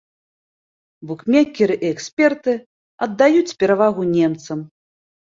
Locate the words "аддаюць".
3.07-3.55